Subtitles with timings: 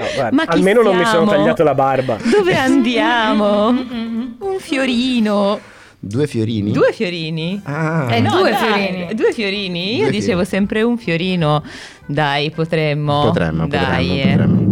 [0.00, 0.96] No, guarda, almeno siamo?
[0.96, 2.16] non mi sono tagliato la barba.
[2.22, 3.68] Dove andiamo?
[3.68, 5.60] Un fiorino.
[6.02, 6.72] Due fiorini?
[6.72, 7.60] Due fiorini?
[7.64, 8.06] Ah.
[8.10, 9.14] Eh, no, due dai, fiorini.
[9.14, 9.96] Due fiorini?
[9.96, 10.46] Io due dicevo fiorini.
[10.46, 11.62] sempre un fiorino.
[12.06, 13.22] Dai, potremmo.
[13.24, 14.06] Potremmo, dai.
[14.06, 14.69] potremmo, potremmo.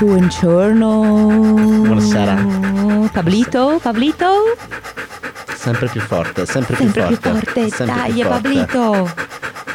[0.00, 1.02] Buongiorno.
[1.84, 2.34] Buonasera.
[3.12, 4.56] Pablito, Pablito.
[5.54, 7.28] Sempre più forte, sempre, sempre più forte.
[7.28, 7.68] Più forte.
[7.68, 8.40] Sempre Dai, più forte.
[8.40, 9.28] Pablito.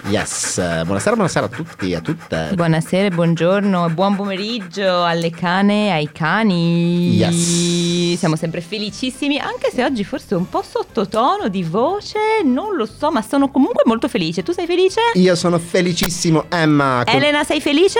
[0.08, 2.50] Yes, buonasera, buonasera a tutti, a tutte.
[2.56, 7.16] Buonasera, buongiorno, buon pomeriggio alle cane, ai cani.
[7.16, 8.18] Yes.
[8.18, 13.12] Siamo sempre felicissimi, anche se oggi forse un po' sottotono di voce, non lo so,
[13.12, 14.42] ma sono comunque molto felice.
[14.42, 15.02] Tu sei felice?
[15.14, 17.04] Io sono felicissimo, Emma.
[17.06, 18.00] Elena, sei felice?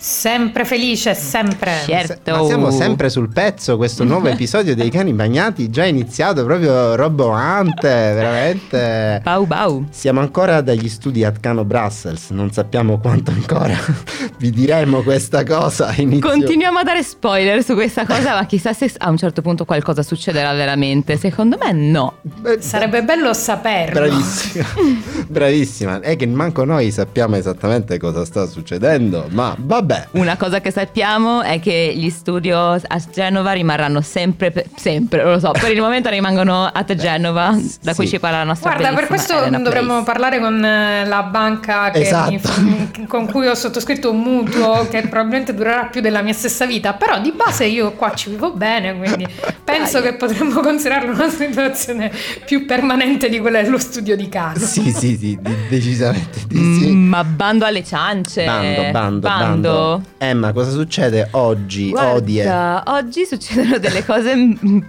[0.00, 1.82] Sempre felice, sempre.
[1.84, 2.30] Certo.
[2.30, 3.76] Ma siamo sempre sul pezzo.
[3.76, 9.20] Questo nuovo episodio dei cani bagnati già iniziato proprio roboante, veramente.
[9.24, 9.86] Bau bau.
[9.90, 12.30] Siamo ancora dagli studi a Cano Brussels.
[12.30, 13.76] Non sappiamo quanto ancora
[14.38, 15.92] vi diremo questa cosa.
[15.96, 16.30] Inizio.
[16.30, 20.04] Continuiamo a dare spoiler su questa cosa, ma chissà se a un certo punto qualcosa
[20.04, 21.16] succederà veramente.
[21.16, 22.18] Secondo me no.
[22.22, 23.98] Beh, Sarebbe bello saperlo.
[23.98, 24.66] Bravissima.
[25.26, 26.00] Bravissima.
[26.00, 30.08] È che manco noi sappiamo esattamente cosa sta succedendo, ma vabbè Vabbè.
[30.12, 35.50] Una cosa che sappiamo è che gli studio a Genova rimarranno sempre, sempre, lo so,
[35.52, 39.38] per il momento rimangono a Genova, da cui ci parla la nostra Guarda, per questo
[39.38, 40.04] Elena dovremmo Place.
[40.04, 42.30] parlare con eh, la banca esatto.
[42.60, 46.92] mi, con cui ho sottoscritto un mutuo che probabilmente durerà più della mia stessa vita,
[46.92, 49.26] però di base io qua ci vivo bene, quindi
[49.64, 52.12] penso che potremmo considerarlo una situazione
[52.44, 54.66] più permanente di quella dello studio di casa.
[54.66, 56.90] Sì, sì, sì, decisamente di sì.
[56.90, 58.44] Mm, ma bando alle ciance.
[58.44, 59.20] Bando, bando, bando.
[59.20, 59.77] bando.
[60.18, 61.90] Emma, cosa succede oggi?
[61.90, 62.50] Guarda, Odie.
[62.86, 64.34] Oggi succedono delle cose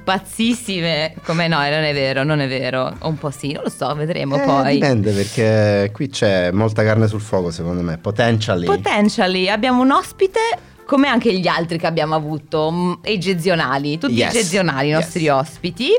[0.04, 1.14] pazzissime.
[1.24, 2.96] Come no, non è vero, non è vero.
[3.02, 4.74] Un po' sì, non lo so, vedremo eh, poi.
[4.74, 7.98] Dipende perché qui c'è molta carne sul fuoco, secondo me.
[7.98, 8.66] Potentially.
[8.66, 9.48] Potentially.
[9.48, 10.40] Abbiamo un ospite
[10.86, 14.34] come anche gli altri che abbiamo avuto, mm, eggezionali, tutti yes.
[14.34, 15.34] eggezionali i nostri yes.
[15.34, 15.92] ospiti,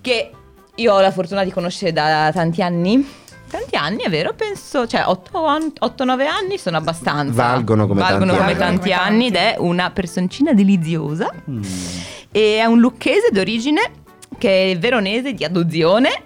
[0.00, 0.30] che
[0.74, 3.06] io ho la fortuna di conoscere da tanti anni
[3.48, 7.32] Tanti anni, è vero, penso, cioè 8-9 anni sono abbastanza.
[7.32, 8.58] Valgono come valgono tanti, come anni.
[8.58, 11.32] tanti anni ed è una personcina deliziosa.
[11.50, 11.62] Mm.
[12.30, 13.80] E è un lucchese d'origine
[14.36, 16.24] che è veronese di adozione.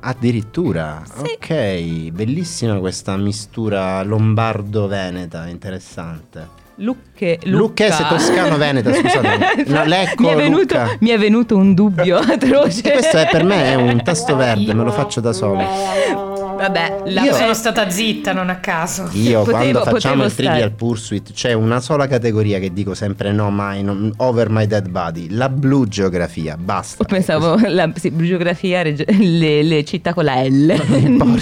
[0.00, 1.32] Addirittura, sì.
[1.34, 6.64] ok, bellissima questa mistura lombardo-veneta, interessante.
[6.76, 9.64] Lucche, Lucchese toscano veneta, scusate.
[9.66, 12.82] No, Lecco, mi, è venuto, mi è venuto un dubbio atroce.
[12.82, 16.35] Questo è per me è un tasto verde, me lo faccio da solo.
[16.56, 19.08] Vabbè, io sono stata zitta, non a caso.
[19.12, 20.48] Io potevo, quando facciamo il stare.
[20.48, 24.88] Trivial Pursuit c'è una sola categoria che dico sempre no, mai, non, over my dead
[24.88, 27.04] body, la blu geografia, basta.
[27.04, 30.74] Pensavo la sì, blu geografia, le, le, città con la L.
[31.16, 31.36] no,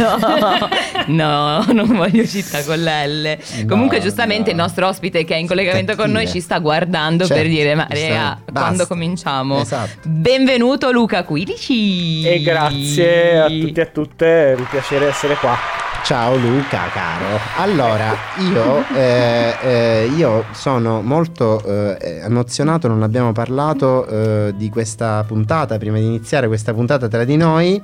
[1.07, 3.39] no, non voglio città con la L.
[3.61, 4.57] No, Comunque giustamente no.
[4.57, 6.03] il nostro ospite che è in collegamento Cattive.
[6.03, 9.61] con noi ci sta guardando certo, per dire ma rega, quando cominciamo?
[9.61, 10.09] Esatto.
[10.09, 12.27] Benvenuto Luca Quilici.
[12.27, 15.57] E grazie a tutti e a tutte, è un piacere essere qua.
[16.05, 17.39] Ciao Luca, caro.
[17.57, 25.25] Allora, io, eh, eh, io sono molto eh, emozionato, non abbiamo parlato eh, di questa
[25.27, 27.83] puntata prima di iniziare questa puntata tra di noi.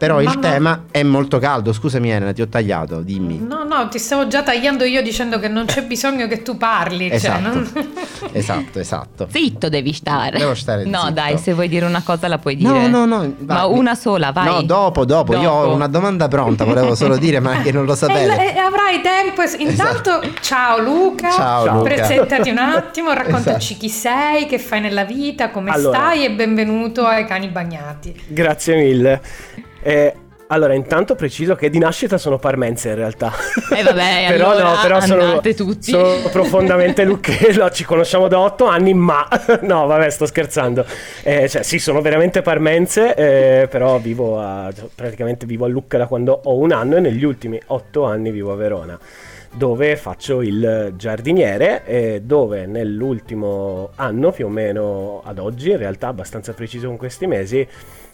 [0.00, 0.38] Però Ma il no.
[0.40, 1.74] tema è molto caldo.
[1.74, 3.02] Scusami, Elena, ti ho tagliato.
[3.02, 3.38] Dimmi.
[3.38, 7.10] No, no, ti stavo già tagliando io dicendo che non c'è bisogno che tu parli.
[7.10, 7.92] Esatto, cioè, non...
[8.32, 9.28] esatto, esatto.
[9.30, 10.38] Zitto devi stare.
[10.38, 11.10] Devo stare No, zitto.
[11.12, 12.88] dai, se vuoi dire una cosa la puoi dire.
[12.88, 13.34] No, no, no.
[13.40, 14.46] Va, Ma una sola, vai.
[14.46, 15.44] No, dopo, dopo, dopo.
[15.44, 18.32] Io ho una domanda pronta, volevo solo dire, ma che non lo sapevo.
[18.32, 19.42] Avrai tempo.
[19.58, 20.32] Intanto, esatto.
[20.40, 21.30] ciao Luca.
[21.30, 21.92] Ciao, ciao Luca.
[21.92, 23.80] Presentati un attimo, raccontaci esatto.
[23.80, 25.98] chi sei, che fai nella vita, come allora.
[25.98, 28.18] stai e benvenuto ai cani bagnati.
[28.28, 29.20] Grazie mille.
[29.82, 30.14] Eh,
[30.52, 33.32] allora, intanto preciso che di nascita sono parmense in realtà.
[33.72, 35.92] Eh vabbè, però allora, no, però sono, tutti.
[35.92, 39.28] sono profondamente lucchese, ci conosciamo da otto anni, ma
[39.62, 40.84] no, vabbè, sto scherzando.
[41.22, 46.06] Eh, cioè, sì, sono veramente parmense, eh, però vivo a, praticamente vivo a Lucca da
[46.08, 48.98] quando ho un anno e negli ultimi otto anni vivo a Verona
[49.52, 56.06] dove faccio il giardiniere e dove nell'ultimo anno più o meno ad oggi, in realtà
[56.06, 57.66] abbastanza preciso con questi mesi,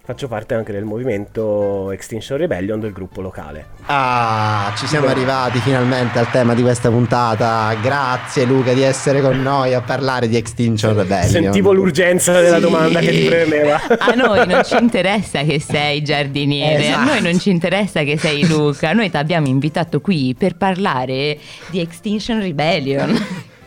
[0.07, 3.67] faccio parte anche del movimento Extinction Rebellion del gruppo locale.
[3.87, 7.75] Ah, ci siamo arrivati finalmente al tema di questa puntata.
[7.83, 11.43] Grazie Luca di essere con noi a parlare di Extinction Rebellion.
[11.43, 12.63] Sentivo l'urgenza della Sì.
[12.63, 13.81] domanda che ti premeva.
[13.99, 17.01] A noi non ci interessa che sei giardiniere, Esatto.
[17.01, 21.37] a noi non ci interessa che sei Luca, noi ti abbiamo invitato qui per parlare
[21.71, 23.25] di Extinction Rebellion.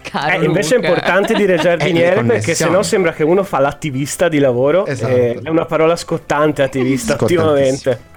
[0.10, 0.88] Caro Eh, invece è Luca.
[0.88, 4.86] importante dire Eh, giardiniere perché sennò sembra che uno fa l'attivista di lavoro.
[4.86, 5.14] Esatto.
[5.14, 8.08] e È una parola scottante attivista, attivamente.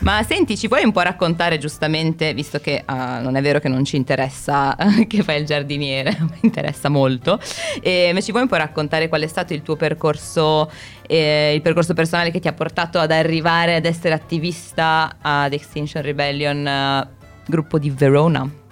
[0.00, 3.68] Ma senti, ci puoi un po' raccontare giustamente, visto che ah, non è vero che
[3.68, 7.38] non ci interessa che fai il giardiniere, mi interessa molto,
[7.80, 10.70] eh, ma ci puoi un po' raccontare qual è stato il tuo percorso,
[11.06, 16.02] eh, il percorso personale che ti ha portato ad arrivare ad essere attivista ad Extinction
[16.02, 17.08] Rebellion, eh,
[17.46, 18.64] gruppo di Verona?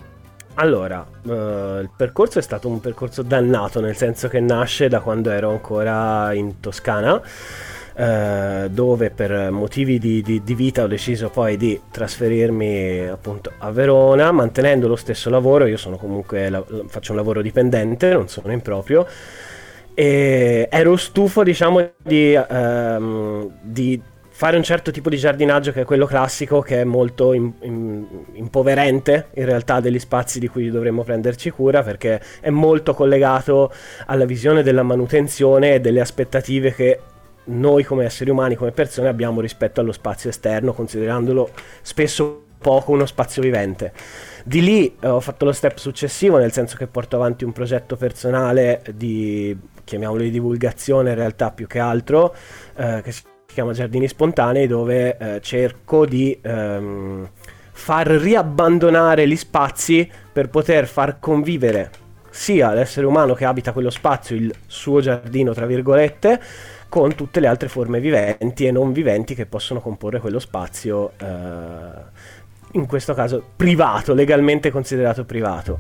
[0.56, 1.30] Allora, eh,
[1.82, 6.32] il percorso è stato un percorso dannato, nel senso che nasce da quando ero ancora
[6.32, 7.20] in Toscana,
[7.96, 13.70] eh, dove per motivi di, di- di vita ho deciso poi di trasferirmi appunto a
[13.72, 18.52] Verona, mantenendo lo stesso lavoro, io sono comunque, la- faccio un lavoro dipendente, non sono
[18.52, 19.06] in proprio,
[19.96, 24.00] e ero stufo diciamo di, ehm, di
[24.36, 28.06] fare un certo tipo di giardinaggio che è quello classico che è molto im- im-
[28.32, 33.72] impoverente in realtà degli spazi di cui dovremmo prenderci cura perché è molto collegato
[34.06, 37.00] alla visione della manutenzione e delle aspettative che
[37.44, 43.06] noi come esseri umani, come persone abbiamo rispetto allo spazio esterno considerandolo spesso poco uno
[43.06, 43.92] spazio vivente.
[44.42, 47.94] Di lì eh, ho fatto lo step successivo, nel senso che porto avanti un progetto
[47.94, 52.34] personale di, chiamiamolo di divulgazione in realtà più che altro,
[52.74, 53.22] eh, che si
[53.54, 57.28] chiama Giardini Spontanei, dove eh, cerco di ehm,
[57.70, 61.90] far riabbandonare gli spazi per poter far convivere
[62.30, 66.40] sia l'essere umano che abita quello spazio, il suo giardino, tra virgolette,
[66.88, 71.24] con tutte le altre forme viventi e non viventi che possono comporre quello spazio, eh,
[72.74, 75.78] in questo caso privato, legalmente considerato privato.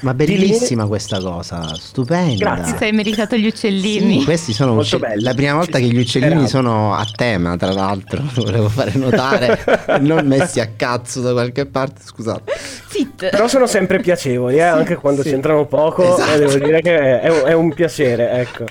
[0.00, 2.54] Ma bellissima questa cosa, stupenda.
[2.54, 2.76] Grazie.
[2.78, 4.18] Sei meritato gli uccellini.
[4.20, 5.22] Sì, questi sono Molto uccelli- belli.
[5.24, 8.92] La prima volta Ci che gli uccellini sono a tema, tra l'altro, lo volevo fare
[8.94, 9.64] notare,
[10.00, 12.52] non messi a cazzo da qualche parte, scusate.
[12.88, 13.30] Zit.
[13.30, 15.30] Però sono sempre piacevoli, eh, anche quando Sì.
[15.30, 16.32] c'entrano poco, Esatto.
[16.34, 18.64] eh, devo dire che è, è un piacere, ecco.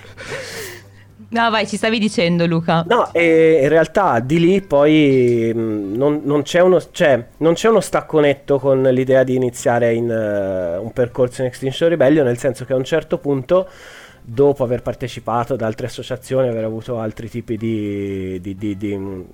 [1.31, 2.83] No, vai, ci stavi dicendo Luca.
[2.89, 7.79] No, in realtà di lì poi mh, non, non c'è uno, cioè, non c'è uno
[7.79, 12.65] stacco netto con l'idea di iniziare in, eh, un percorso in Extinction Rebellion, nel senso
[12.65, 13.69] che a un certo punto,
[14.21, 19.25] dopo aver partecipato ad altre associazioni, aver avuto altri tipi di, di- di- di,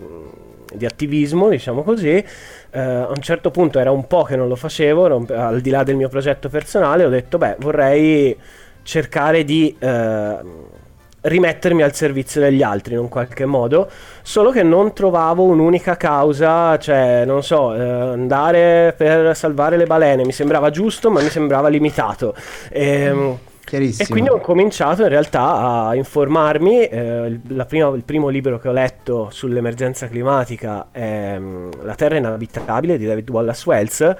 [0.76, 4.56] di attivismo, diciamo così, eh, a un certo punto era un po' che non lo
[4.56, 8.38] facevo, non- al di là del mio progetto personale, ho detto, beh, vorrei
[8.84, 9.76] cercare di...
[9.80, 10.38] eh,
[11.28, 13.90] rimettermi al servizio degli altri in un qualche modo,
[14.22, 20.26] solo che non trovavo un'unica causa, cioè non so, eh, andare per salvare le balene
[20.26, 22.36] mi sembrava giusto, ma mi sembrava limitato.
[22.72, 23.38] Ehm,
[23.68, 24.08] Chiarissimo.
[24.08, 26.86] e quindi ho cominciato in realtà a informarmi.
[26.86, 32.98] eh, prima- il primo libro che ho letto sull'emergenza climatica è mm, La Terra inabitabile
[32.98, 34.16] di David Wallace Wells.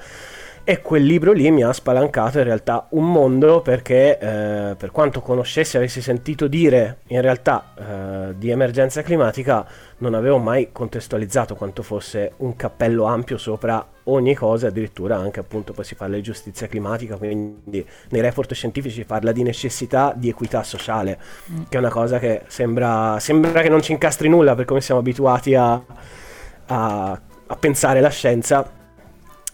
[0.70, 5.22] E quel libro lì mi ha spalancato in realtà un mondo perché eh, per quanto
[5.22, 9.66] conoscessi, avessi sentito dire in realtà eh, di emergenza climatica,
[9.96, 15.72] non avevo mai contestualizzato quanto fosse un cappello ampio sopra ogni cosa, addirittura anche appunto
[15.72, 20.28] poi si parla di giustizia climatica, quindi nei report scientifici si parla di necessità di
[20.28, 21.18] equità sociale,
[21.66, 25.00] che è una cosa che sembra, sembra che non ci incastri nulla per come siamo
[25.00, 25.82] abituati a,
[26.66, 28.76] a- a pensare la scienza.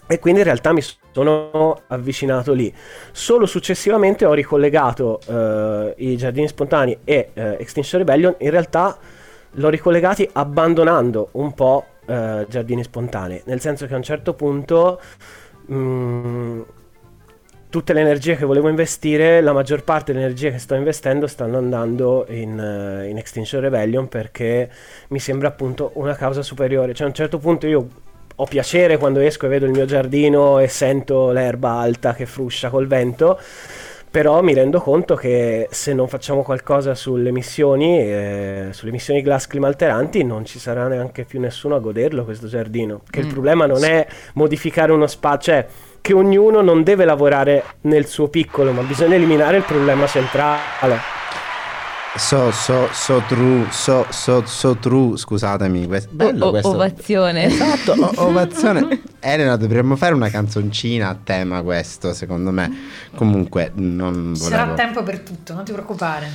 [0.07, 2.71] E quindi in realtà mi sono avvicinato lì.
[3.11, 8.35] Solo successivamente ho ricollegato eh, i giardini spontanei e eh, Extinction Rebellion.
[8.39, 8.97] In realtà
[9.51, 13.41] l'ho ricollegati abbandonando un po' eh, giardini spontanei.
[13.45, 14.99] Nel senso che a un certo punto
[15.65, 16.61] mh,
[17.69, 21.57] tutte le energie che volevo investire, la maggior parte delle energie che sto investendo stanno
[21.57, 24.69] andando in, eh, in Extinction Rebellion perché
[25.09, 26.93] mi sembra appunto una causa superiore.
[26.93, 27.87] Cioè a un certo punto io
[28.35, 32.69] ho piacere quando esco e vedo il mio giardino e sento l'erba alta che fruscia
[32.69, 33.39] col vento.
[34.09, 39.45] Però mi rendo conto che se non facciamo qualcosa sulle emissioni, eh, sulle emissioni gas
[39.45, 43.01] climalteranti, non ci sarà neanche più nessuno a goderlo questo giardino.
[43.09, 43.29] Che il Mm.
[43.29, 45.65] problema non è modificare uno spazio, cioè
[45.99, 51.14] che ognuno non deve lavorare nel suo piccolo, ma bisogna eliminare il problema centrale.
[52.17, 55.85] So, so, so true, so, so, so true, scusatemi.
[55.85, 56.69] questo- bello O- questo.
[56.69, 57.43] ovazione.
[57.45, 59.01] Esatto, o- ovazione.
[59.19, 62.71] Elena, dovremmo fare una canzoncina a tema questo, secondo me.
[63.15, 64.75] Comunque, non Ci sarà volevo...
[64.77, 66.29] tempo per tutto, non ti preoccupare.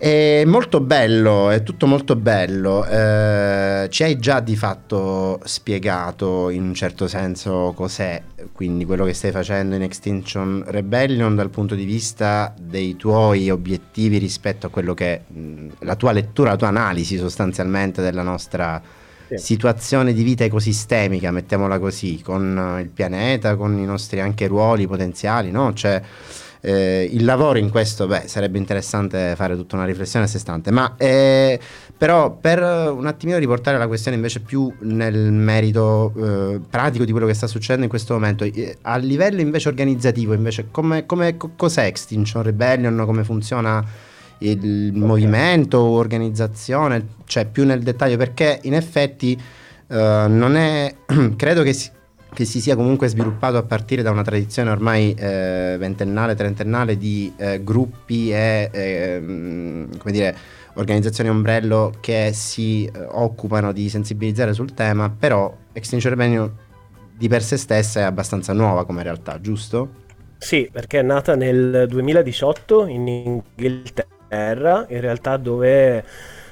[0.00, 2.86] È molto bello, è tutto molto bello.
[2.86, 9.12] Eh, ci hai già di fatto spiegato in un certo senso cos'è quindi quello che
[9.12, 14.94] stai facendo in Extinction Rebellion dal punto di vista dei tuoi obiettivi rispetto a quello
[14.94, 18.80] che mh, la tua lettura, la tua analisi sostanzialmente della nostra
[19.28, 19.36] sì.
[19.36, 25.50] situazione di vita ecosistemica, mettiamola così, con il pianeta, con i nostri anche ruoli potenziali,
[25.50, 25.74] no?
[25.74, 26.00] Cioè,
[26.60, 30.70] eh, il lavoro in questo, beh, sarebbe interessante fare tutta una riflessione a sé stante,
[30.70, 31.58] ma eh,
[31.96, 37.26] però per un attimino riportare la questione invece più nel merito eh, pratico di quello
[37.26, 41.84] che sta succedendo in questo momento, eh, a livello invece organizzativo, invece, come, come, cos'è
[41.84, 43.84] Extinction Rebellion, come funziona
[44.38, 45.00] il okay.
[45.00, 49.38] movimento, organizzazione, cioè più nel dettaglio, perché in effetti
[49.88, 50.94] uh, non è,
[51.36, 51.90] credo che si,
[52.32, 57.32] che si sia comunque sviluppato a partire da una tradizione ormai eh, ventennale, trentennale di
[57.36, 59.20] eh, gruppi e eh,
[59.98, 60.36] come dire,
[60.74, 66.52] organizzazioni ombrello che si eh, occupano di sensibilizzare sul tema, però Extinction Rebellion
[67.16, 69.98] di per sé stessa è abbastanza nuova come realtà, giusto?
[70.38, 76.02] Sì, perché è nata nel 2018 in Inghilterra, in realtà dove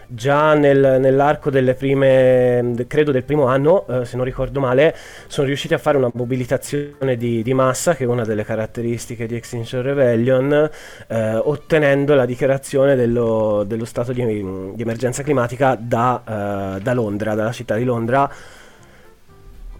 [0.09, 4.97] già nel, nell'arco delle prime, credo del primo anno, eh, se non ricordo male,
[5.27, 9.37] sono riusciti a fare una mobilitazione di, di massa, che è una delle caratteristiche di
[9.37, 10.71] Extinction Rebellion,
[11.09, 17.35] eh, ottenendo la dichiarazione dello, dello stato di, di, emergenza climatica da, eh, da Londra,
[17.35, 18.31] dalla città di Londra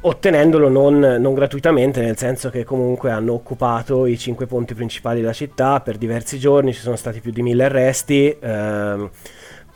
[0.01, 5.33] ottenendolo non, non, gratuitamente, nel senso che comunque hanno occupato i cinque ponti principali della
[5.33, 8.37] città per diversi giorni, ci sono stati più di mille arresti.
[8.41, 9.11] Ehm,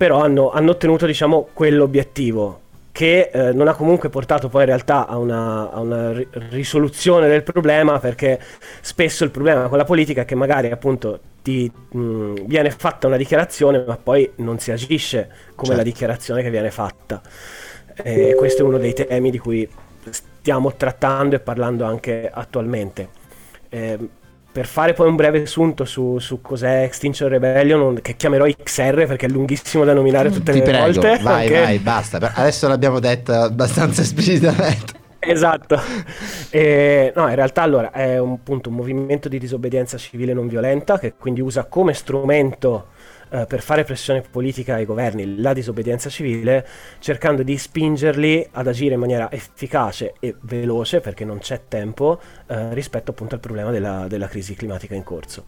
[0.02, 2.59] però hanno, hanno ottenuto diciamo quell'obiettivo
[2.90, 6.12] che eh, non ha comunque portato poi in realtà a una, a una,
[6.50, 8.40] risoluzione del problema perché
[8.80, 13.16] spesso il problema con la politica è che magari appunto ti mh, viene fatta una
[13.16, 15.76] dichiarazione ma poi non si agisce come certo.
[15.76, 17.23] la dichiarazione che viene fatta
[17.94, 19.68] e questo è uno dei temi di cui
[20.11, 23.09] stiamo trattando e parlando anche attualmente
[23.68, 23.99] eh,
[24.52, 29.25] per fare poi un breve assunto su, su, cos'è Extinction Rebellion, che chiamerò XR perché
[29.25, 30.32] è lunghissimo da nominare mm.
[30.32, 31.18] tutte Ti le prego, volte.
[31.23, 31.62] Vai, okay.
[31.62, 32.18] vai, basta.
[32.35, 35.00] Adesso l'abbiamo detto abbastanza esplicitamente.
[35.18, 35.80] Esatto.
[36.54, 40.99] E, no, in realtà allora è un, appunto, un movimento di disobbedienza civile non violenta
[40.99, 42.88] che quindi usa come strumento
[43.32, 46.66] eh, per fare pressione politica ai governi, la disobbedienza civile,
[46.98, 52.74] cercando di spingerli ad agire in maniera efficace e veloce, perché non c'è tempo, eh,
[52.74, 55.46] rispetto appunto al problema della, della crisi climatica in corso.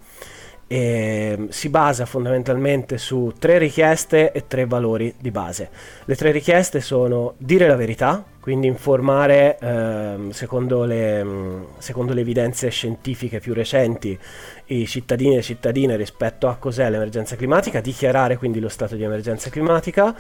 [0.66, 5.68] E mm, si basa fondamentalmente su tre richieste e tre valori di base.
[6.04, 12.21] Le tre richieste sono dire la verità, quindi informare ehm, secondo, le, mm, secondo, le,
[12.21, 14.18] evidenze scientifiche più recenti
[14.66, 19.02] i cittadini e le cittadine rispetto a cos'è l'emergenza climatica, dichiarare quindi lo stato di
[19.02, 20.14] emergenza climatica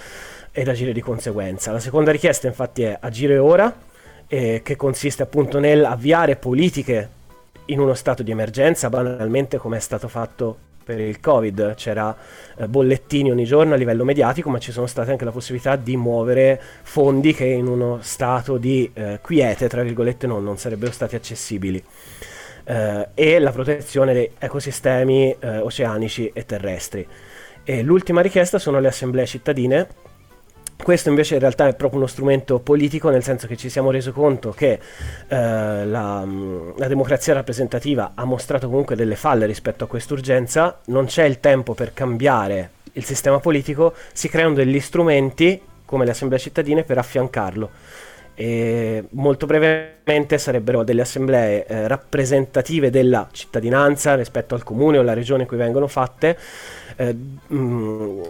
[0.52, 1.72] ed agire di conseguenza.
[1.72, 3.74] La seconda richiesta infatti è agire ora,
[4.26, 7.08] eh, che consiste appunto nell'avviare politiche
[7.66, 12.14] in uno stato di emergenza, banalmente come è stato fatto per il Covid, c'era
[12.56, 15.96] eh, bollettini ogni giorno a livello mediatico, ma ci sono state anche la possibilità di
[15.96, 21.16] muovere fondi che in uno stato di eh, quiete, tra virgolette, non, non sarebbero stati
[21.16, 21.82] accessibili.
[22.66, 27.06] Eh, e la protezione dei ecosistemi eh, oceanici e terrestri.
[27.64, 29.88] E l'ultima richiesta sono le assemblee cittadine
[30.84, 34.12] questo invece in realtà è proprio uno strumento politico, nel senso che ci siamo resi
[34.12, 34.78] conto che eh,
[35.26, 36.24] la,
[36.76, 41.74] la, democrazia rappresentativa ha mostrato comunque delle falle rispetto a quest'urgenza, non c'è il tempo
[41.74, 47.70] per cambiare il sistema politico, si creano degli strumenti come le assemblee cittadine per affiancarlo.
[48.36, 55.14] E molto brevemente sarebbero delle assemblee eh, rappresentative della cittadinanza rispetto al comune o alla
[55.14, 56.36] regione in cui vengono fatte.
[56.96, 58.22] Eh, mh,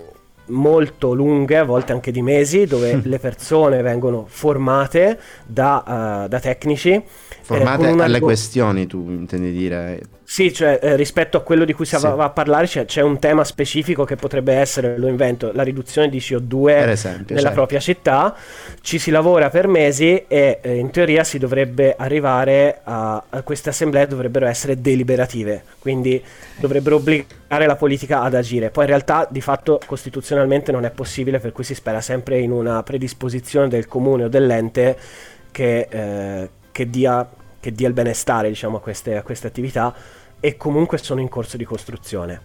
[0.47, 6.41] molto lunghe, a volte anche di mesi, dove le persone vengono formate da, uh, da
[6.41, 7.03] tecnici.
[7.45, 10.01] Formate alle questioni, tu intendi dire?
[10.25, 12.03] Sì, cioè eh, rispetto a quello di cui si sì.
[12.03, 16.09] va a parlare c'è, c'è, un tema specifico che potrebbe essere, lo invento, la riduzione
[16.09, 17.55] di CO2 esempio, nella certo.
[17.55, 18.35] propria città.
[18.81, 23.69] Ci si lavora per mesi e eh, in teoria si dovrebbe arrivare a, a queste
[23.69, 26.23] assemblee dovrebbero essere deliberative, quindi
[26.57, 28.71] dovrebbero obbligare la politica ad agire.
[28.71, 32.53] Poi in realtà di fatto costituzionalmente non è possibile, per cui si spera sempre in
[32.53, 34.97] una predisposizione del comune o dell'ente
[35.51, 37.29] che, eh, che dia
[37.65, 39.95] che dia il benestare diciamo, a, queste, a queste attività
[40.39, 42.39] e comunque sono in corso di costruzione.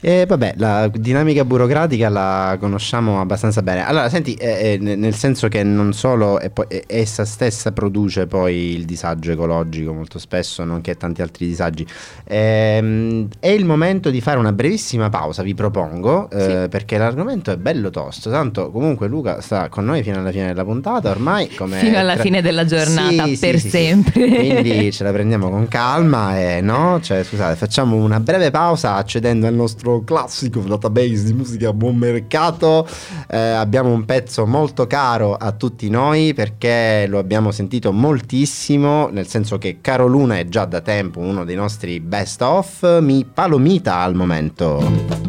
[0.00, 3.86] E vabbè, la dinamica burocratica la conosciamo abbastanza bene.
[3.86, 8.74] Allora, senti, eh, eh, nel senso che non solo poi, eh, essa stessa produce poi
[8.74, 11.86] il disagio ecologico molto spesso, nonché tanti altri disagi.
[12.24, 16.68] Ehm, è il momento di fare una brevissima pausa, vi propongo, eh, sì.
[16.68, 18.30] perché l'argomento è bello tosto.
[18.30, 22.14] Tanto comunque Luca sta con noi fino alla fine della puntata, ormai come fino alla
[22.14, 22.22] tra...
[22.22, 24.28] fine della giornata sì, per sì, sempre.
[24.28, 29.46] Quindi ce la prendiamo con calma e no, cioè scusate, facciamo una breve pausa accedendo
[29.46, 32.86] al nostro classico database di musica a buon mercato.
[33.28, 39.26] Eh, abbiamo un pezzo molto caro a tutti noi perché lo abbiamo sentito moltissimo, nel
[39.26, 43.98] senso che Caro Luna è già da tempo uno dei nostri best of, mi palomita
[43.98, 45.25] al momento.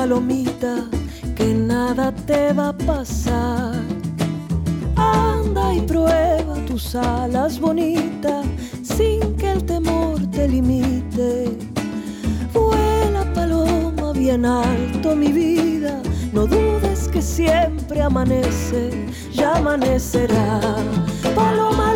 [0.00, 0.88] Palomita,
[1.36, 3.74] que nada te va a pasar.
[4.96, 8.46] Anda y prueba tus alas bonitas,
[8.82, 11.54] sin que el temor te limite.
[12.54, 16.00] Vuela paloma bien alto, mi vida,
[16.32, 18.82] no dudes que siempre amanece
[19.34, 20.60] ya amanecerá.
[21.34, 21.94] Paloma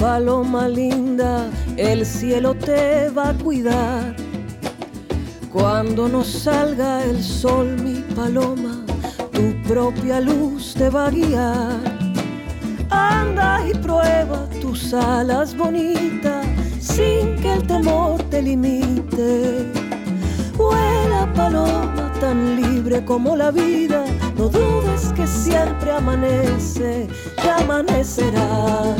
[0.00, 4.14] paloma linda, el cielo te va a cuidar
[5.52, 8.84] cuando no salga el sol, mi paloma,
[9.32, 11.78] tu propia luz te va a guiar.
[12.88, 16.46] Anda y prueba tus alas bonitas
[16.80, 19.70] sin que el temor te limite.
[20.56, 24.04] Vuela paloma tan libre como la vida,
[24.38, 27.08] no dudes que siempre amanece,
[27.44, 28.96] ya amanecerá.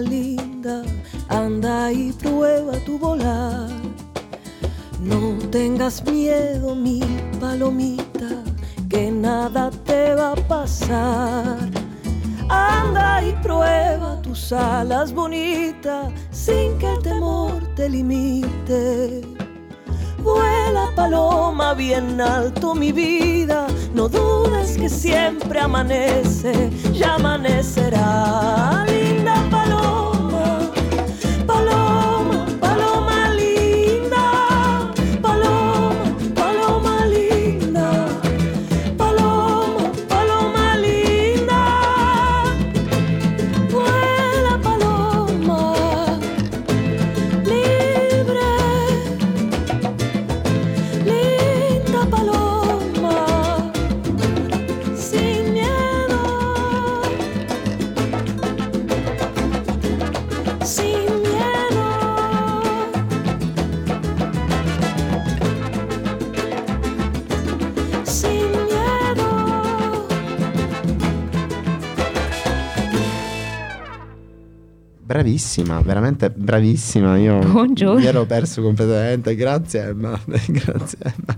[0.00, 0.82] Linda,
[1.28, 3.68] anda y prueba tu volar.
[5.00, 7.00] No tengas miedo, mi
[7.40, 8.28] palomita,
[8.88, 11.56] que nada te va a pasar.
[12.48, 19.22] Anda y prueba tus alas bonitas, sin que el temor te limite.
[20.22, 28.84] Vuela paloma bien alto mi vida, no dudes que siempre amanece, ya amanecerá.
[75.20, 77.18] Bravissima, veramente bravissima.
[77.18, 78.00] Io Buongiorno.
[78.00, 79.34] mi ero perso completamente.
[79.34, 80.18] Grazie, Emma.
[80.24, 81.36] Grazie, Emma.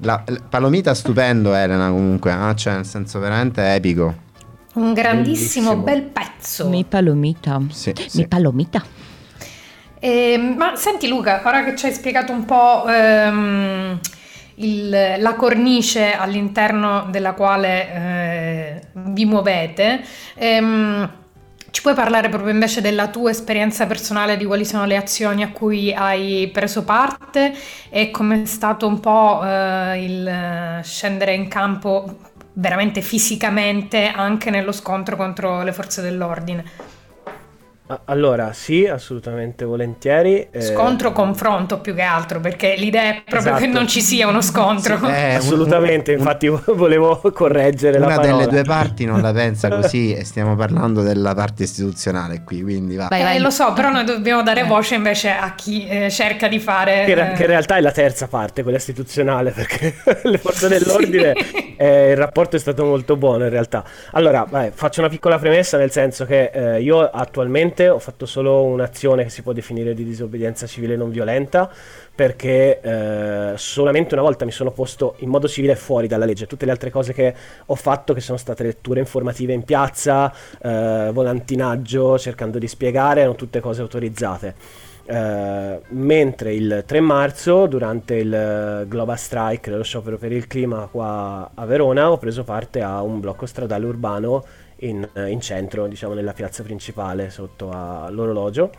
[0.00, 1.88] La, la, Palomita stupendo, Elena.
[1.88, 4.24] Comunque, ah, cioè, nel senso veramente epico.
[4.74, 5.76] Un grandissimo Bellissimo.
[5.76, 6.68] bel pezzo.
[6.68, 7.62] Mi Palomita.
[7.70, 8.28] Sì, Mi sì.
[8.28, 8.84] Palomita.
[9.98, 12.84] Eh, ma senti, Luca, ora che ci hai spiegato un po'.
[12.86, 13.98] Ehm,
[14.58, 20.02] il, la cornice all'interno della quale eh, vi muovete.
[20.34, 21.10] Ehm,
[21.76, 25.50] ci puoi parlare proprio invece della tua esperienza personale, di quali sono le azioni a
[25.50, 27.54] cui hai preso parte
[27.90, 32.16] e come è stato un po' eh, il scendere in campo
[32.54, 36.64] veramente fisicamente anche nello scontro contro le forze dell'ordine?
[38.06, 40.48] Allora, sì, assolutamente volentieri.
[40.50, 40.60] Eh...
[40.60, 43.60] Scontro confronto più che altro, perché l'idea è proprio esatto.
[43.60, 44.98] che non ci sia uno scontro.
[44.98, 48.36] Sì, eh, assolutamente, un, infatti volevo correggere una la parola.
[48.38, 52.96] delle due parti non la pensa così e stiamo parlando della parte istituzionale qui, quindi
[52.96, 53.06] va.
[53.08, 53.36] Vai, vai.
[53.36, 54.64] Eh, lo so, però noi dobbiamo dare eh.
[54.64, 57.04] voce invece a chi eh, cerca di fare...
[57.04, 59.94] Che, che, in realtà è la terza parte, quella istituzionale, perché
[60.24, 61.75] le forze dell'ordine, sì.
[61.84, 63.84] Il rapporto è stato molto buono in realtà.
[64.12, 69.24] Allora, vai, faccio una piccola premessa, nel senso che io attualmente ho fatto solo un'azione
[69.24, 71.70] che si può definire di disobbedienza civile non violenta
[72.16, 76.46] perché eh, solamente una volta mi sono posto in modo civile fuori dalla legge.
[76.46, 77.34] Tutte le altre cose che
[77.66, 83.34] ho fatto, che sono state letture informative in piazza, eh, volantinaggio, cercando di spiegare, erano
[83.34, 84.54] tutte cose autorizzate.
[85.08, 91.50] Uh, mentre il 3 marzo, durante il Global Strike, lo sciopero per il clima qua
[91.54, 94.44] a Verona, ho preso parte a un blocco stradale urbano
[94.78, 98.70] in, eh, in centro, diciamo nella piazza principale sotto all'orologio.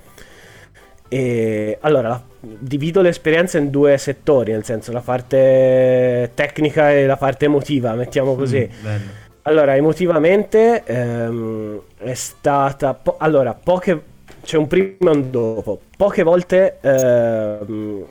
[1.10, 7.16] E allora la, divido l'esperienza in due settori, nel senso la parte tecnica e la
[7.16, 8.70] parte emotiva, mettiamo mm, così.
[8.70, 8.96] Mm,
[9.44, 12.94] allora, emotivamente ehm, è stata.
[12.94, 14.16] Po- allora, poche.
[14.48, 15.82] C'è un prima e un dopo.
[15.98, 18.06] Poche volte ehm,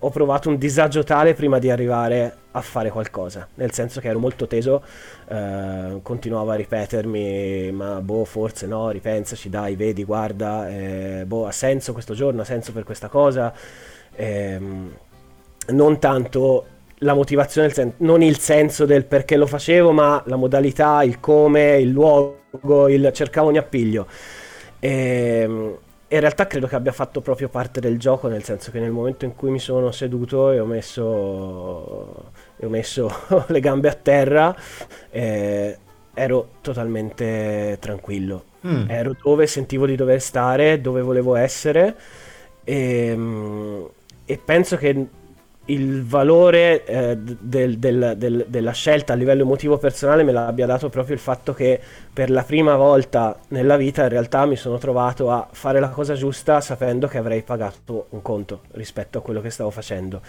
[0.00, 4.18] ho provato un disagio tale prima di arrivare a fare qualcosa, nel senso che ero
[4.18, 4.82] molto teso,
[5.28, 11.52] eh, continuavo a ripetermi, ma boh, forse no, ripensaci, dai, vedi, guarda, eh, boh, ha
[11.52, 13.54] senso questo giorno, ha senso per questa cosa,
[14.16, 14.60] eh,
[15.68, 16.66] non tanto
[16.98, 21.20] la motivazione, il sen- non il senso del perché lo facevo, ma la modalità, il
[21.20, 24.08] come, il luogo, il cercavo ogni appiglio.
[24.84, 28.78] E, ehm, in realtà credo che abbia fatto proprio parte del gioco, nel senso che
[28.78, 33.10] nel momento in cui mi sono seduto e ho messo, e ho messo
[33.48, 34.54] le gambe a terra,
[35.10, 35.78] eh,
[36.12, 38.44] ero totalmente tranquillo.
[38.66, 38.90] Mm.
[38.90, 41.96] Ero dove sentivo di dover stare, dove volevo essere
[42.62, 43.88] e, ehm,
[44.26, 45.06] e penso che
[45.66, 50.90] il valore eh, del, del, del, della scelta a livello emotivo personale me l'abbia dato
[50.90, 51.80] proprio il fatto che
[52.12, 56.14] per la prima volta nella vita in realtà mi sono trovato a fare la cosa
[56.14, 60.20] giusta sapendo che avrei pagato un conto rispetto a quello che stavo facendo.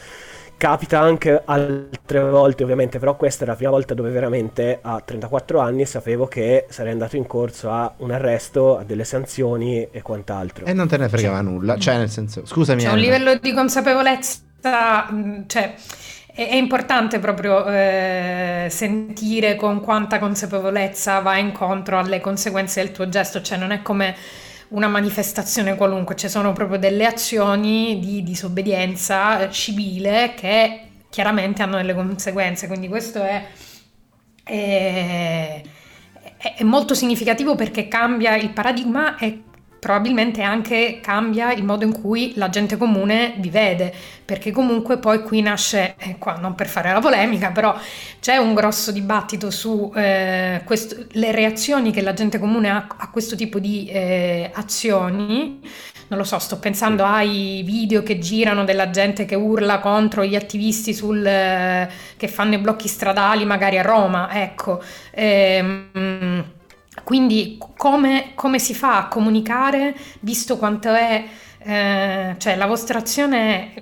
[0.57, 5.59] Capita anche altre volte ovviamente, però questa è la prima volta dove veramente a 34
[5.59, 10.65] anni sapevo che sarei andato in corso a un arresto, a delle sanzioni e quant'altro.
[10.65, 12.83] E non te ne fregava cioè, nulla, cioè nel senso, scusami.
[12.83, 14.43] C'è un livello di consapevolezza
[15.11, 15.75] Mm, cioè,
[16.33, 23.41] è, importante proprio eh, sentire con quanta consapevolezza va incontro alle conseguenze del tuo gesto,
[23.41, 24.15] cioè non è come
[24.69, 31.93] una manifestazione qualunque, ci sono proprio delle azioni di disobbedienza civile che chiaramente hanno delle
[31.93, 33.45] conseguenze, quindi questo è,
[34.43, 35.61] è,
[36.57, 39.43] è molto significativo perché cambia il paradigma e
[39.85, 43.93] probabilmente anche cambia il modo in cui la gente comune vi vede,
[44.25, 47.77] perché comunque poi qui nasce, eh, qua non per fare la polemica, però
[48.19, 50.63] c'è un grosso dibattito su eh,
[51.13, 55.59] reazioni che la gente comune ha a questo tipo di eh, azioni.
[56.07, 60.35] Non lo so, sto pensando ai video che girano della gente che urla contro gli
[60.35, 64.81] attivisti sul, eh, che fanno i blocchi stradali magari a Roma, ecco.
[65.11, 66.53] Ehm,
[67.03, 71.23] quindi come, come, si fa a comunicare, visto quanto è,
[71.59, 73.73] eh, cioè la vostra azione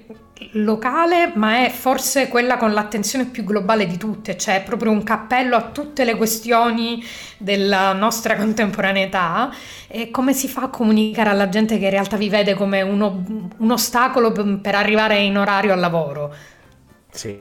[0.53, 5.03] locale, ma è forse quella con l'attenzione più globale di tutte, cioè è proprio un
[5.03, 7.03] cappello a tutte le questioni
[7.37, 9.53] della nostra contemporaneità
[9.87, 13.23] e come si fa a comunicare alla gente che in realtà vi vede come uno,
[13.57, 16.33] un ostacolo per arrivare in orario al lavoro?
[17.09, 17.39] Sì,